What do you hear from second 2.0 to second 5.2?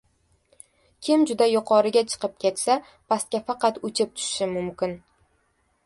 chiqib ketsa, pastga faqat uchib tushishi mumkin.